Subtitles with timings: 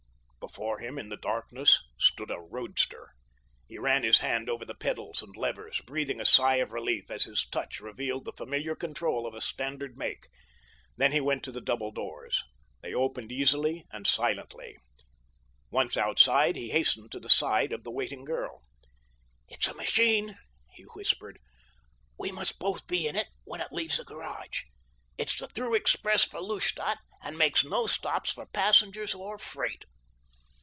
[0.41, 3.11] Before him, in the darkness, stood a roadster.
[3.69, 7.23] He ran his hand over the pedals and levers, breathing a sigh of relief as
[7.25, 10.27] his touch revealed the familiar control of a standard make.
[10.97, 12.43] Then he went to the double doors.
[12.81, 14.75] They opened easily and silently.
[15.69, 18.63] Once outside he hastened to the side of the waiting girl.
[19.47, 20.37] "It's a machine,"
[20.73, 21.39] he whispered.
[22.19, 26.41] "We must both be in it when it leaves the garage—it's the through express for
[26.41, 29.85] Lustadt and makes no stops for passengers or freight."